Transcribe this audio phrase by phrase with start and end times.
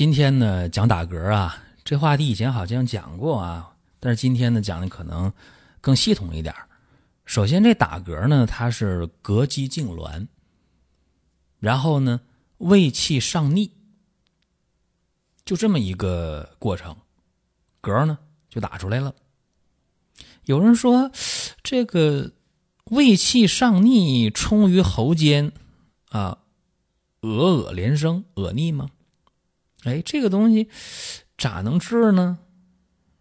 [0.00, 5.30] 今天呢讲打嗝啊，这话题以前好像讲过啊，但是今天呢讲的可能
[5.82, 6.54] 更系统一点。
[7.26, 10.26] 首先，这打嗝呢，它是膈肌痉挛，
[11.58, 12.22] 然后呢
[12.56, 13.72] 胃气上逆，
[15.44, 16.96] 就这么一个过程，
[17.82, 19.14] 嗝呢就打出来了。
[20.46, 21.12] 有人说，
[21.62, 22.30] 这个
[22.84, 25.52] 胃气上逆冲于喉间
[26.08, 26.38] 啊，
[27.20, 28.88] 呃呃连声，呃逆吗？
[29.84, 30.68] 哎，这个东西
[31.38, 32.38] 咋能治呢？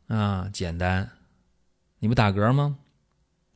[0.08, 1.10] 啊，简单，
[2.00, 2.78] 你不打嗝吗？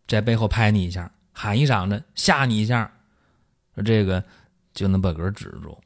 [0.08, 2.92] 在背后拍你一下，喊一嗓子，吓你一下，
[3.74, 4.24] 说这个
[4.74, 5.78] 就能把嗝止住。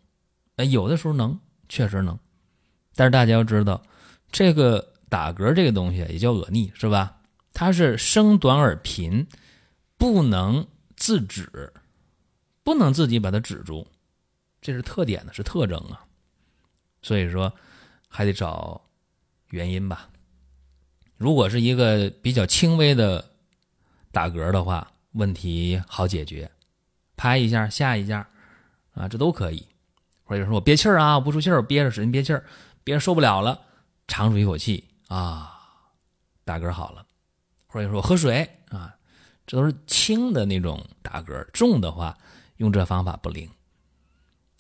[0.58, 2.18] 哎，有的时候能，确实能。
[2.96, 3.82] 但是大家要知道，
[4.32, 7.22] 这个打嗝这个东西也叫恶逆，是吧？
[7.54, 9.28] 它是声短而频，
[9.98, 11.74] 不能自止，
[12.64, 13.88] 不能自己把它止住，
[14.62, 16.07] 这是特点呢，是特征啊。
[17.08, 17.54] 所以说，
[18.10, 18.82] 还得找
[19.52, 20.10] 原因吧。
[21.16, 23.32] 如果是一个比较轻微的
[24.12, 26.52] 打嗝的话，问题好解决，
[27.16, 28.28] 拍一下、吓一下
[28.94, 29.66] 啊，这都可以。
[30.26, 32.44] 或者说我憋气儿啊，不出气儿，憋着使劲憋气儿，
[32.84, 33.62] 憋着受不了了，
[34.06, 35.58] 长出一口气啊，
[36.44, 37.06] 打嗝好了。
[37.68, 38.94] 或者说我喝水啊，
[39.46, 42.18] 这都是轻的那种打嗝，重的话
[42.58, 43.50] 用这方法不灵。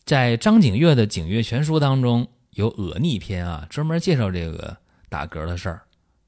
[0.05, 2.25] 在张景岳的《景岳全书》当中。
[2.57, 4.77] 有恶逆篇啊，专门介绍这个
[5.09, 5.83] 打嗝的事儿。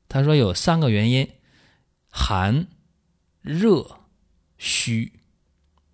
[0.08, 1.27] 他说有三个原因：
[2.11, 2.67] 寒、
[3.42, 4.02] 热、
[4.55, 5.11] 虚。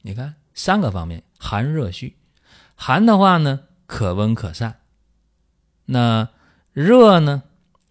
[0.01, 2.17] 你看三个方面，寒、热、虚。
[2.75, 4.73] 寒的话呢，可温可散；
[5.85, 6.27] 那
[6.73, 7.43] 热呢，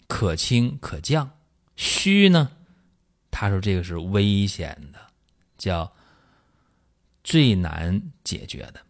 [0.06, 1.30] 可清可降；
[1.76, 2.50] 虚呢，
[3.30, 4.98] 他说这个是危险的，
[5.56, 5.94] 叫
[7.22, 8.82] 最难解决的。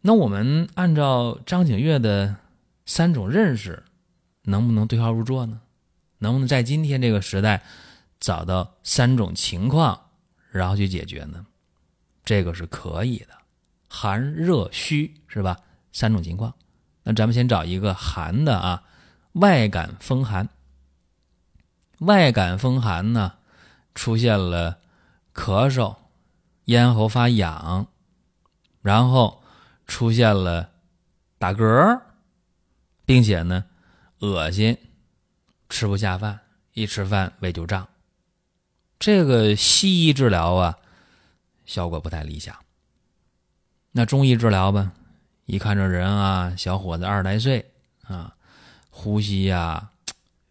[0.00, 2.34] 那我们按照张景岳的
[2.90, 3.84] 三种认识，
[4.42, 5.60] 能不能对号入座呢？
[6.18, 7.62] 能不能在今天这个时代
[8.18, 10.10] 找到三种情况，
[10.50, 11.46] 然后去解决呢？
[12.24, 13.28] 这个是可以的，
[13.88, 15.56] 寒热虚是吧？
[15.92, 16.52] 三种情况，
[17.04, 18.82] 那咱们先找一个寒的啊，
[19.34, 20.48] 外感风寒。
[22.00, 23.34] 外感风寒呢，
[23.94, 24.78] 出现了
[25.32, 25.94] 咳嗽、
[26.64, 27.86] 咽喉发痒，
[28.82, 29.40] 然后。
[29.86, 30.70] 出现了
[31.36, 32.00] 打嗝，
[33.10, 33.64] 并且呢，
[34.20, 34.78] 恶心，
[35.68, 36.38] 吃不下饭，
[36.74, 37.88] 一吃饭胃就胀。
[39.00, 40.78] 这个西医治疗啊，
[41.66, 42.56] 效果不太理想。
[43.90, 44.92] 那中医治疗吧，
[45.46, 47.72] 一看这人啊，小伙子二十来岁
[48.02, 48.36] 啊，
[48.90, 49.90] 呼吸呀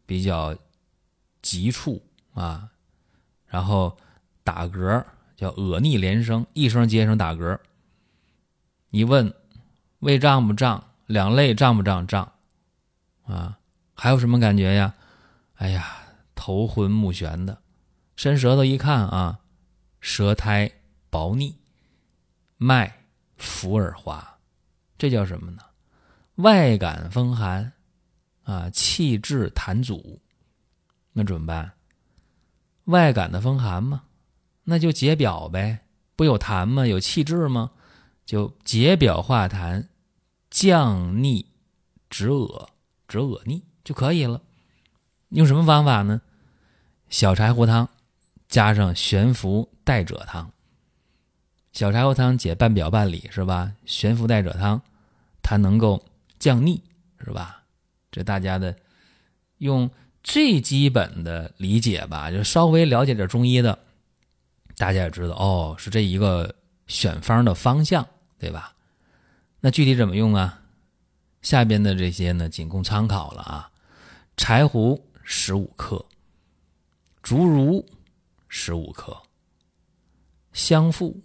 [0.05, 0.53] 比较
[1.41, 2.03] 急促
[2.33, 2.71] 啊，
[3.47, 3.97] 然后
[4.43, 5.05] 打嗝
[5.37, 7.57] 叫恶逆连声，一声接一声打嗝。
[8.89, 9.33] 一问，
[9.99, 10.83] 胃胀不胀？
[11.05, 12.05] 两肋胀不胀？
[12.05, 12.33] 胀，
[13.29, 13.59] 啊，
[13.93, 14.93] 还有什么感觉呀？
[15.55, 15.85] 哎呀，
[16.35, 17.61] 头昏目眩的，
[18.15, 19.39] 伸舌头一看啊，
[19.99, 20.71] 舌苔
[21.09, 21.55] 薄腻，
[22.57, 23.05] 脉
[23.37, 24.39] 浮而滑，
[24.97, 25.61] 这叫什么呢？
[26.35, 27.73] 外感风寒，
[28.43, 30.21] 啊，气滞痰阻，
[31.11, 31.73] 那怎么办？
[32.85, 34.03] 外感的风寒嘛？
[34.63, 35.85] 那就解表呗，
[36.15, 36.87] 不有痰吗？
[36.87, 37.71] 有气滞吗？
[38.25, 39.87] 就解表化痰，
[40.49, 41.51] 降逆
[42.09, 42.69] 止恶，
[43.09, 44.41] 止恶逆就可以了。
[45.27, 46.21] 用什么方法呢？
[47.09, 47.89] 小柴胡汤
[48.47, 50.49] 加上悬浮带赭汤。
[51.73, 53.73] 小柴胡汤解半表半里是吧？
[53.85, 54.81] 悬浮带赭汤
[55.41, 56.05] 它能够
[56.39, 56.81] 降逆
[57.21, 57.63] 是吧？
[58.09, 58.73] 这大家的
[59.57, 59.91] 用
[60.23, 63.79] 最基本的理解吧，就稍微了解点中医的，
[64.77, 66.55] 大家也知道哦，是这一个
[66.87, 68.07] 选方的方向。
[68.41, 68.73] 对吧？
[69.59, 70.58] 那具体怎么用啊？
[71.41, 73.71] 下边的这些呢，仅供参考了啊。
[74.37, 76.05] 柴胡十五克，
[77.21, 77.85] 竹茹
[78.47, 79.21] 十五克，
[80.53, 81.21] 香附、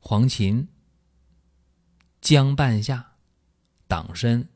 [0.00, 0.66] 黄芩、
[2.20, 3.12] 姜半夏、
[3.86, 4.48] 党参、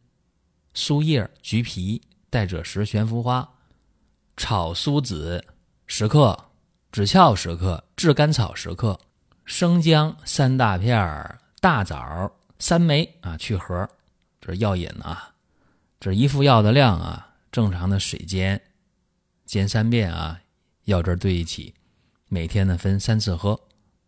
[0.74, 3.48] 苏叶、橘皮、带赭石、悬浮花、
[4.36, 5.44] 炒苏子
[5.86, 6.50] 十克，
[6.92, 8.98] 枳壳十克，炙甘草十克，
[9.44, 11.40] 生姜三大片儿。
[11.60, 12.30] 大枣
[12.60, 13.88] 三枚啊，去核，
[14.48, 15.34] 这药引啊，
[16.00, 18.58] 这一副药的量啊，正常的水煎，
[19.44, 20.40] 煎三遍啊，
[20.84, 21.74] 药汁兑一起，
[22.30, 23.60] 每天呢分三次喝，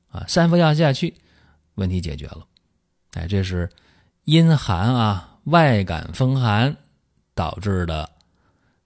[0.08, 1.14] 啊，三副药下去，
[1.74, 2.46] 问题解决了。
[3.12, 3.68] 哎，这是
[4.24, 6.74] 阴寒啊，外感风寒
[7.34, 8.08] 导致的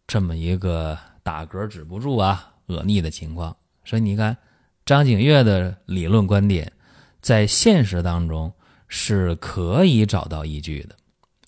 [0.08, 3.56] 这么一个打嗝止不住啊，恶逆的情况。
[3.84, 4.36] 所以你看，
[4.84, 6.72] 张景岳的理论观点，
[7.20, 8.52] 在现实当中。
[8.86, 10.94] 是可以找到依据的。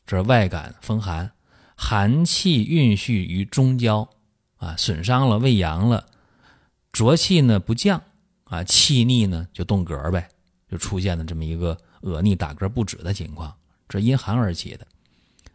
[0.06, 1.32] 这外感风寒，
[1.74, 4.08] 寒气蕴蓄于中焦，
[4.56, 6.06] 啊，损伤了胃阳了，
[6.92, 8.02] 浊气呢不降，
[8.44, 10.28] 啊，气逆呢就动嗝呗，
[10.70, 13.52] 就出现了这么一个恶逆打嗝不止的情况。
[13.88, 14.86] 这因寒而起的，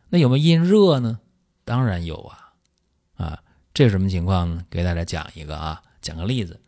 [0.09, 1.19] 那有没有因热呢？
[1.63, 2.53] 当然有啊，
[3.15, 3.39] 啊，
[3.73, 4.65] 这是什么情况呢？
[4.69, 6.59] 给大家讲一个啊，讲个例子，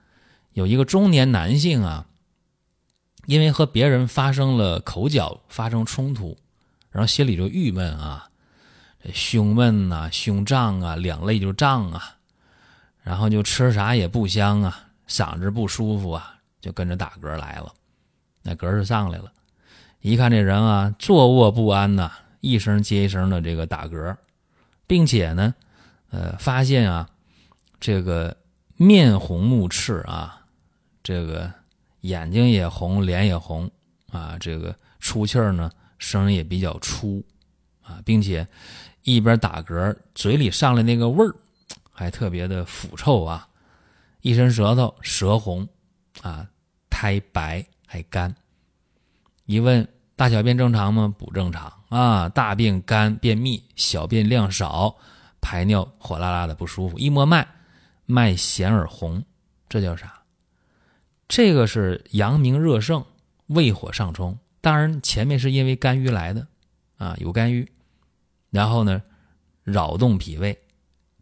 [0.54, 2.08] 有一个中年男性啊。
[3.26, 6.38] 因为和别人发生了口角，发生冲突，
[6.94, 8.30] 然后心里就郁闷啊，
[9.04, 12.16] 这胸闷呐，胸胀啊，两肋就胀啊，
[13.04, 17.74] 然后就吃啥也不香啊，嗓子不舒服啊，就跟着打嗝来了，
[18.42, 19.30] 那嗝就上来了。
[20.00, 22.10] 一看这人啊，坐卧不安呐，
[22.40, 24.16] 一声接一声的这个打嗝，
[24.88, 25.54] 并且呢，
[26.12, 27.10] 呃，发现啊，
[27.80, 28.38] 这个
[28.78, 30.46] 面红目赤啊，
[31.04, 31.52] 这个。
[32.04, 33.72] 眼睛也红，脸也红，
[34.12, 35.72] 啊，这个出气儿呢，
[36.04, 37.24] 声也比较粗，
[37.82, 38.46] 啊，并且
[39.04, 41.34] 一边打嗝，嘴里上来那个味儿，
[41.92, 43.48] 还特别的腐臭啊，
[44.20, 45.66] 一伸舌头，舌红，
[46.22, 46.46] 啊，
[46.90, 48.36] 苔白还干。
[49.46, 51.14] 一问大小便正常吗？
[51.18, 54.94] 不正常啊，大便干便秘，小便量少，
[55.40, 57.00] 排尿火辣辣的不舒服。
[57.00, 57.48] 一摸脉，
[58.06, 59.24] 脉弦而红，
[59.70, 60.22] 这叫啥？
[61.30, 63.06] 这个是阳明热盛，
[63.48, 64.38] 胃火上冲。
[64.64, 66.48] 当然，前面是因为肝郁来的，
[66.96, 67.70] 啊，有肝郁，
[68.50, 69.02] 然后呢，
[69.62, 70.58] 扰动脾胃，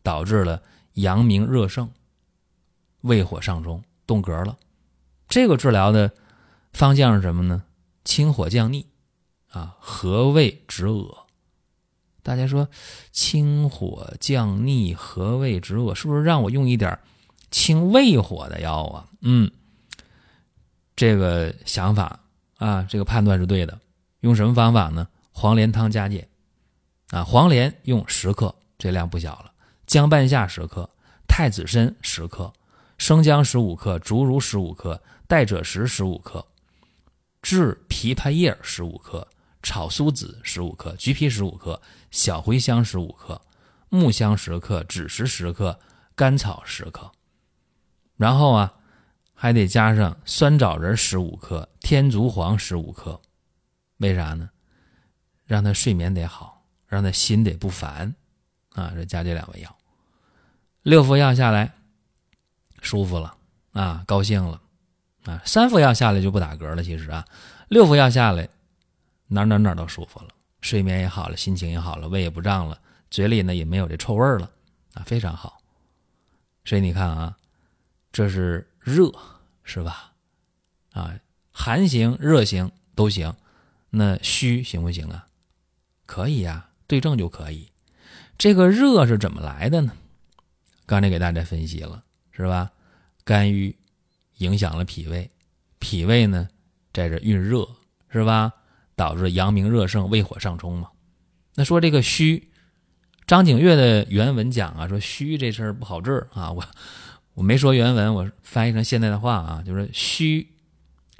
[0.03, 0.61] 导致了
[0.93, 1.89] 阳明热盛，
[3.01, 4.55] 胃火上冲，动格了。
[5.27, 6.11] 这个治疗的
[6.71, 7.63] 方向是什么呢？
[8.03, 8.85] 清火降逆，
[9.49, 11.25] 啊，和胃止恶。
[12.21, 12.69] 大家说，
[13.11, 16.99] 清火降逆，和胃止恶，是不是让我用一点
[17.49, 19.09] 清胃火的药啊？
[19.21, 19.49] 嗯。
[20.95, 22.19] 这个想法
[22.61, 23.79] 啊，这个判断是对的。
[24.19, 25.07] 用什么方法呢？
[25.31, 26.29] 黄连汤加减
[27.09, 29.51] 啊，黄连用十克，这量不小了。
[29.87, 30.87] 姜半夏十克，
[31.27, 32.53] 太子参十克，
[32.99, 36.45] 生姜十五克，竹茹十五克，代赭石十五克，
[37.41, 39.27] 炙枇杷叶十五克，
[39.63, 41.81] 炒苏子十五克，橘皮十五克，
[42.11, 43.41] 小茴香十五克，
[43.89, 45.79] 木香十克，枳实十克，
[46.15, 47.11] 甘草十克。
[48.15, 48.71] 然后啊。
[49.33, 53.19] 还得加上酸枣仁十五克，天竺黄十五克，
[53.97, 54.49] 为啥呢？
[55.45, 58.15] 让他睡眠得好，让他心得不烦，
[58.69, 59.77] 啊，这加这两味药，
[60.83, 61.73] 六副药下来，
[62.81, 63.35] 舒服了
[63.73, 64.61] 啊，高兴了
[65.25, 66.81] 啊，三副药下来就不打嗝了。
[66.81, 67.27] 其实啊，
[67.67, 68.47] 六副药下来，
[69.27, 70.29] 哪哪哪都舒服了，
[70.61, 72.79] 睡眠也好了，心情也好了，胃也不胀了，
[73.09, 74.49] 嘴里呢也没有这臭味了
[74.93, 75.61] 啊，非常好。
[76.63, 77.37] 所以你看啊，
[78.11, 78.67] 这是。
[78.83, 79.11] 热
[79.63, 80.11] 是吧？
[80.93, 81.13] 啊，
[81.63, 83.31] 寒型、热型都行。
[83.91, 85.27] 那虚行不行啊？
[86.07, 87.69] 可以呀，对症就可以。
[88.35, 89.93] 这个热是怎么来的呢？
[90.87, 92.71] 刚才给大家分析了，是吧？
[93.23, 93.77] 肝郁
[94.37, 95.29] 影响了脾胃，
[95.77, 96.49] 脾胃呢
[96.91, 97.69] 在这运热，
[98.09, 98.51] 是吧？
[98.95, 100.89] 导致阳明热盛，胃火上冲嘛。
[101.53, 102.49] 那说这个虚，
[103.27, 106.65] 张景岳的原文讲啊，说虚这事儿不好治啊，我。
[107.35, 110.47] 我没说原文，我翻译成现代的话啊，就是虚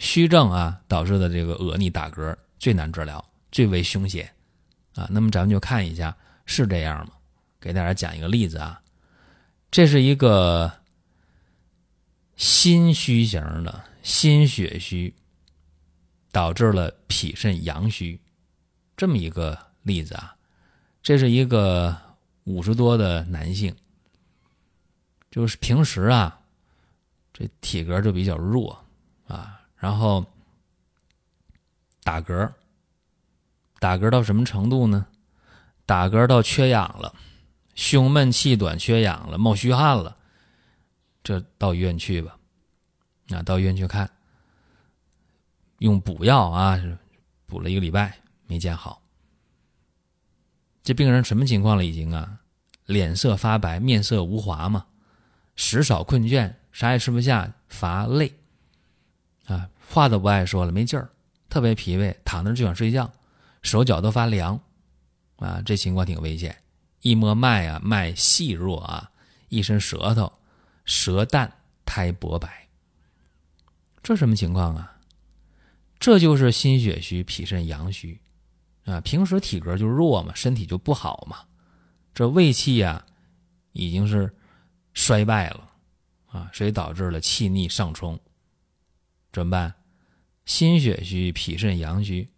[0.02, 4.28] 虚症啊导致的这个恶逆打嗝最难治疗，最为凶险
[4.96, 5.08] 啊。
[5.12, 6.18] 那么咱们就看一下
[6.48, 7.14] 是这样吗？
[7.60, 8.82] 给大家讲一个例子啊，
[9.70, 10.74] 这是一个
[12.36, 15.14] 心虚型的心血虚
[16.32, 18.20] 导致了脾肾阳虚
[18.98, 20.36] 这么一个例子啊。
[21.04, 21.96] 这是一个
[22.46, 23.76] 五十多的男性。
[25.30, 26.42] 就是平时啊，
[27.32, 28.84] 这体格就比较弱
[29.28, 30.24] 啊，然后
[32.04, 32.52] 打嗝，
[33.80, 35.08] 打嗝到什么程度呢？
[35.88, 37.12] 打嗝到缺氧了，
[37.74, 40.16] 胸闷气短，缺氧了，冒虚汗了，
[41.24, 42.38] 这到医院去吧，
[43.32, 44.08] 啊，到医院去看，
[45.80, 46.80] 用补药啊，
[47.48, 49.02] 补了一个礼拜没见好。
[50.84, 51.84] 这病人什么情况了？
[51.84, 52.40] 已经啊，
[52.86, 54.86] 脸色发白，面色无华嘛。
[55.56, 58.32] 食少困倦，啥也吃不下，乏累，
[59.52, 61.10] 啊，话都不爱说了，没劲儿，
[61.50, 63.12] 特别疲惫，躺那就想睡觉，
[63.62, 64.60] 手脚都发凉
[65.38, 66.56] 啊，这情况挺危险。
[67.02, 69.12] 一摸脉啊，脉细弱啊，
[69.50, 70.32] 一伸舌头，
[70.86, 71.52] 舌淡
[71.84, 72.68] 苔薄白，
[74.04, 75.00] 这什么情况啊？
[76.00, 78.20] 这就是心血虚、脾肾阳虚
[78.86, 79.02] 啊。
[79.02, 81.38] 平时体格就弱嘛，身体就不好嘛，
[82.14, 83.04] 这胃气呀
[83.72, 84.34] 已经是
[84.94, 85.68] 衰败了
[86.28, 88.20] 啊，所以导致了气逆上冲，
[89.32, 89.74] 怎么办？
[90.46, 92.30] 心血虚、脾肾阳虚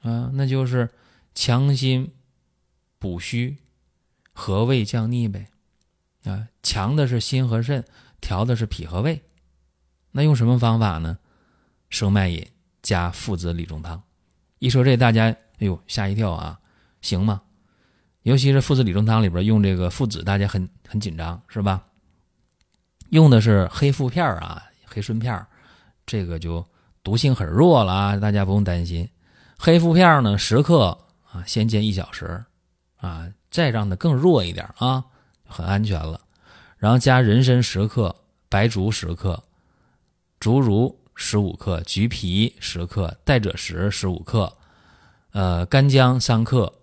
[0.00, 0.90] 啊，那就是
[1.34, 2.12] 强心
[2.98, 3.56] 补虚、
[4.32, 5.48] 和胃降逆呗
[6.24, 6.48] 啊。
[6.62, 7.84] 强的是心和肾，
[8.20, 9.22] 调的是脾和胃，
[10.12, 11.18] 那用什么方法呢？
[11.90, 12.46] 生脉饮。
[12.84, 14.02] 加附子理中汤，
[14.58, 16.60] 一说这大家哎呦吓一跳啊，
[17.00, 17.40] 行吗？
[18.24, 21.86] 尤其是附子理中汤里边用这个附子，大家很很紧张是吧？
[23.08, 25.46] 用的是黑附片啊，黑顺片
[26.06, 26.66] 这个就
[27.02, 29.08] 毒性很弱了啊，大家不用担心。
[29.58, 30.98] 黑附片呢，十克
[31.30, 32.44] 啊，先煎一小时
[32.96, 35.04] 啊，再让它更弱一点啊，
[35.46, 36.20] 很安全了。
[36.76, 38.14] 然后加人参十克，
[38.48, 39.42] 白术十克，
[40.38, 40.98] 竹茹。
[41.16, 44.52] 十五克橘皮十克，代赭石十五克，
[45.30, 46.74] 呃，干姜三克，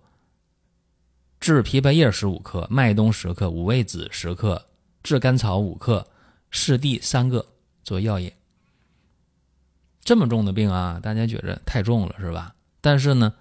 [1.38, 4.64] 炙枇杷叶十五克，麦冬十克，五味子十克，
[5.02, 6.08] 炙甘草五克，
[6.50, 7.44] 柿地三个
[7.84, 8.34] 做药液。
[10.02, 12.54] 这么重的病啊，大家觉着太重了是吧？
[12.80, 13.34] 但是呢，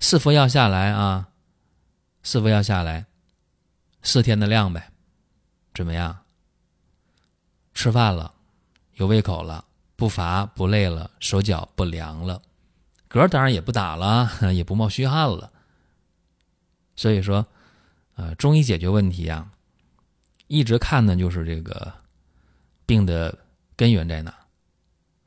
[0.00, 1.28] 四服药下来啊，
[2.22, 3.06] 四服药下来，
[4.02, 4.90] 四天的量呗，
[5.74, 6.18] 怎么样？
[7.74, 8.32] 吃饭了，
[8.94, 9.64] 有胃口了。
[9.94, 12.42] 不乏不累了，手脚不凉了，
[13.08, 15.52] 嗝当然也不打了， 也不冒虚汗了。
[16.96, 17.46] 所以说，
[18.16, 19.48] 呃，中医解决问题啊，
[20.48, 21.92] 一直看的就是这个
[22.84, 23.38] 病的
[23.76, 24.34] 根源在哪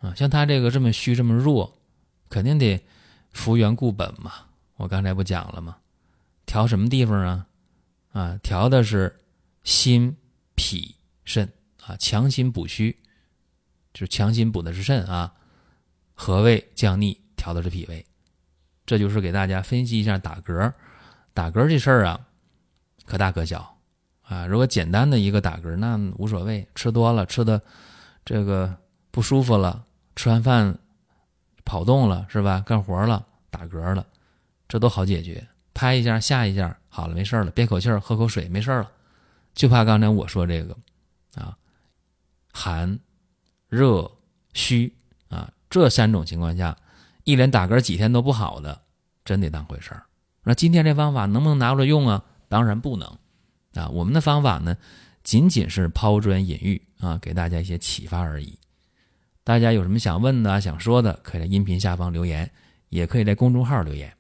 [0.06, 0.14] 啊。
[0.16, 1.78] 像他这个这么虚这么弱，
[2.30, 2.80] 肯定得
[3.32, 4.32] 扶原固本嘛。
[4.76, 5.78] 我刚才不讲了吗？
[6.46, 7.48] 调什么地方啊？
[8.12, 9.20] 啊，调的是
[9.64, 10.16] 心、
[10.54, 11.52] 脾、肾
[11.86, 12.96] 啊，强心补虚。
[13.94, 15.34] 就是强心补的是肾啊，
[16.14, 18.06] 和胃降逆调的是脾胃，
[18.86, 20.74] 这就是给大家分析一下打嗝。
[21.34, 22.28] 打嗝这事儿啊，
[23.06, 23.78] 可大可小
[24.22, 24.46] 啊。
[24.46, 26.68] 如果简单的一个打嗝，那无所谓。
[26.76, 27.62] 吃多了，吃的
[28.26, 28.78] 这个
[29.12, 29.86] 不舒服了，
[30.16, 30.78] 吃完饭
[31.64, 32.64] 跑动了是吧？
[32.66, 34.06] 干活了，打嗝了，
[34.68, 35.46] 这都好解决。
[35.74, 37.52] 拍一下，下一下，好了，没事了。
[37.52, 38.92] 憋口气儿，喝口水，没事了。
[39.54, 40.76] 就怕刚才我说这个
[41.36, 41.58] 啊，
[42.52, 43.00] 寒。
[43.68, 44.10] 热
[44.54, 44.94] 虚
[45.28, 46.78] 啊，这三种情况下，
[47.26, 48.80] 一连打嗝几天都不好的，
[49.26, 50.04] 真得当回事儿。
[50.44, 52.24] 那今天这方法能不能拿出来用啊？
[52.48, 53.08] 当然不能
[53.74, 53.90] 啊。
[53.90, 54.78] 我们的方法呢，
[55.24, 58.58] 仅仅是抛砖引玉啊，给大家一些启发而已。
[59.46, 62.50] 大家有什么想问的、想说的，可以在音频下方留言，
[62.90, 64.12] 也可以在公众号留言。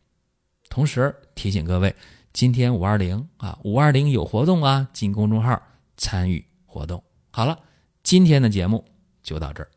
[0.69, 1.95] 同时提醒各位，
[2.31, 5.59] 今天五二零啊，五二零有活动啊，进公众号
[5.97, 7.03] 参与活动。
[7.31, 7.57] 好了，
[8.03, 8.85] 今天的节目。
[9.23, 9.69] 就到这儿。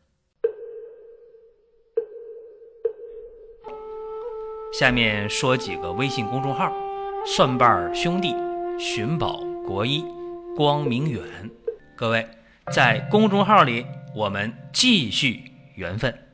[4.71, 6.71] 下面说几个微信公众号：
[7.25, 8.35] 蒜瓣兄弟、
[8.77, 10.05] 寻宝国医、
[10.55, 11.23] 光明远。
[11.95, 12.23] 各位
[12.71, 16.28] 在公众号里，我们继续缘分。